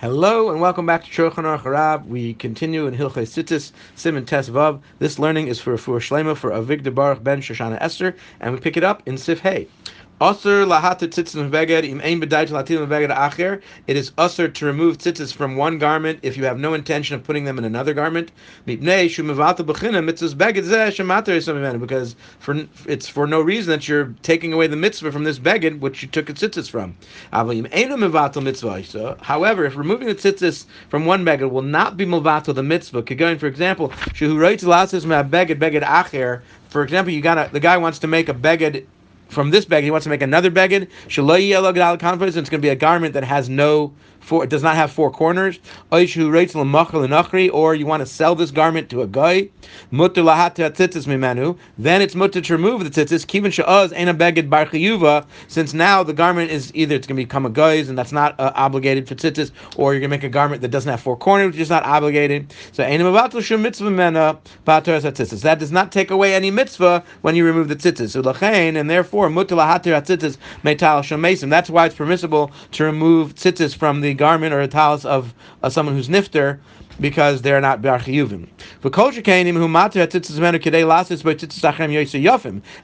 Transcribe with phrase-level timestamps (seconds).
[0.00, 2.06] Hello and welcome back to Shulchan Aruch Harab.
[2.06, 4.80] We continue in Hilchei Tzitzis, Siman Tes Vav.
[5.00, 8.76] This learning is for for Shlema for Avigdor Baruch Ben Shoshana Esther, and we pick
[8.76, 9.66] it up in Sif Hey.
[10.20, 13.62] Usher lahata tzitzis beged im ein bedayt latil beged acher.
[13.86, 17.22] It is usher to remove tzitzis from one garment if you have no intention of
[17.22, 18.32] putting them in another garment.
[18.66, 24.12] Mipnei shumavata b'china mitzvahs beged zeh shemater because for it's for no reason that you're
[24.24, 26.96] taking away the mitzvah from this beged which you took a tzitzis from.
[29.22, 33.38] However, if removing the tzitzis from one beged will not be milvato the mitzvah, going
[33.38, 36.42] for example, shehu writes lasis beged beged acher.
[36.70, 38.84] For example, you got the guy wants to make a beged
[39.28, 40.76] from this beged, he wants to make another beged.
[40.76, 43.92] And it's going to be a garment that has no
[44.28, 45.58] four, it does not have four corners.
[45.90, 49.48] Or you want to sell this garment to a guy.
[49.90, 50.10] Then
[52.02, 53.26] it's mutter to remove the tzitzis.
[53.26, 54.66] Kivin sha'az ain't a beged bar
[55.48, 58.38] Since now the garment is either it's going to become a guy's and that's not
[58.38, 61.16] uh, obligated for tzitzis, or you're going to make a garment that doesn't have four
[61.16, 62.52] corners, which is not obligated.
[62.72, 62.98] So That
[65.58, 68.78] does not take away any mitzvah when you remove the tzitzis.
[68.78, 69.30] And therefore,
[71.50, 75.70] that's why it's permissible to remove tzitzis from the garment or a talis of uh,
[75.70, 76.58] someone who's nifter
[77.00, 77.98] because they're not bar.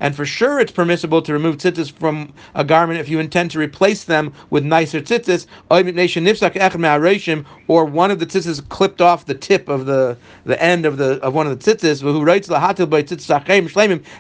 [0.01, 3.59] And for sure, it's permissible to remove tzitzis from a garment if you intend to
[3.59, 5.47] replace them with nicer tzitzis,
[7.67, 11.21] or one of the tzitzis clipped off the tip of the the end of the
[11.23, 12.59] of one of the tzitzis, who writes the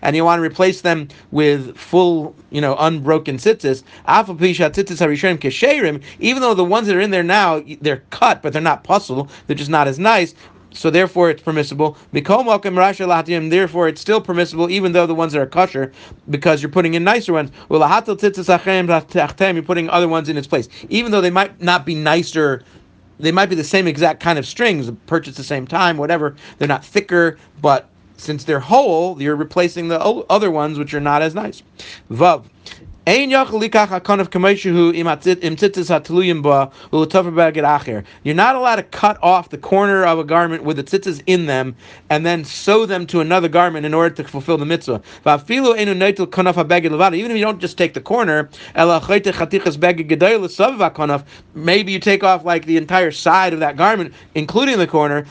[0.03, 3.83] and you want to replace them with full, you know, unbroken tzitzis.
[6.21, 9.29] Even though the ones that are in there now they're cut, but they're not pasul,
[9.47, 10.35] they're just not as nice
[10.75, 11.97] so therefore it's permissible.
[12.13, 15.93] Therefore it's still permissible, even though the ones that are kosher,
[16.29, 17.51] because you're putting in nicer ones.
[17.71, 22.63] You're putting other ones in its place, even though they might not be nicer.
[23.21, 26.35] They might be the same exact kind of strings, purchased the same time, whatever.
[26.59, 31.23] They're not thicker, but since they're whole, you're replacing the other ones which are not
[31.23, 31.63] as nice.
[32.11, 32.45] Vav.
[33.07, 33.53] You're not
[38.57, 41.77] allowed to cut off the corner of a garment with the tzitzis in them
[42.09, 45.03] and then sew them to another garment in order to fulfill the mitzvah.
[45.27, 48.49] Even if you don't just take the corner,
[51.55, 55.27] maybe you take off like the entire side of that garment, including the corner,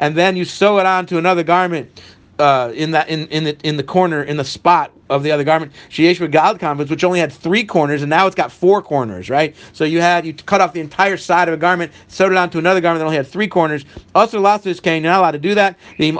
[0.00, 2.00] and then you sew it onto another garment
[2.38, 5.44] uh, in that in in the in the corner in the spot of the other
[5.44, 5.72] garment.
[5.90, 9.54] Sheyesh Gad conference, which only had three corners, and now it's got four corners, right?
[9.72, 12.58] So you had you cut off the entire side of a garment, sewed it onto
[12.58, 13.84] another garment that only had three corners.
[14.14, 15.76] Also, last is cane, you're not allowed to do that.
[15.98, 16.18] And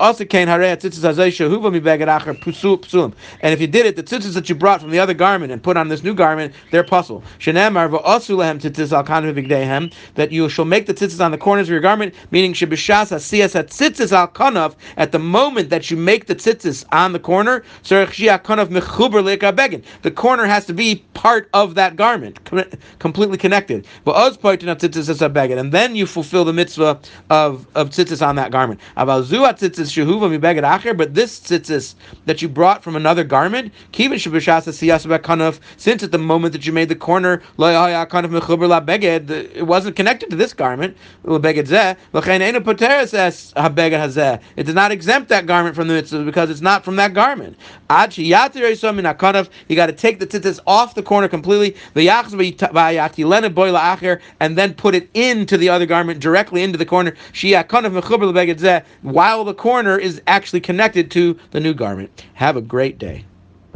[3.52, 5.76] if you did it, the tzitzis that you brought from the other garment and put
[5.76, 7.22] on this new garment, they're pasul.
[10.14, 13.56] That you shall make the tzitzis on the corners of your garment, meaning shibishas asiyas
[13.56, 17.62] at tzitzis al at the moment that you make the tzitzis on the corner.
[20.02, 22.38] The corner has to be part of that garment,
[22.98, 23.86] completely connected.
[24.04, 27.00] And then you fulfill the mitzvah
[27.30, 28.80] of, of tzitzis on that garment.
[28.96, 29.22] But
[31.14, 31.94] this tzitzis
[32.26, 34.26] that you brought from another garment, since
[36.02, 40.96] at the moment that you made the corner, it wasn't connected to this garment.
[41.24, 41.42] It
[44.64, 47.56] does not exempt that garment from the mitzvah because it's not from that garment.
[48.72, 51.76] You got to take the tzitzis off the corner completely,
[54.40, 57.14] and then put it into the other garment directly into the corner.
[59.02, 62.26] While the corner is actually connected to the new garment.
[62.34, 63.24] Have a great day.